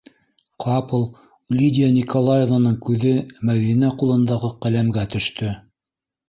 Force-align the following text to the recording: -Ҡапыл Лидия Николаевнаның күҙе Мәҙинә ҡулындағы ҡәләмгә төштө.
-Ҡапыл 0.63 1.03
Лидия 1.57 1.89
Николаевнаның 1.97 2.79
күҙе 2.87 3.13
Мәҙинә 3.51 3.93
ҡулындағы 4.01 4.51
ҡәләмгә 4.65 5.05
төштө. 5.17 5.53